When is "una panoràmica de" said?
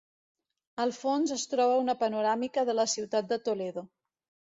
1.81-2.75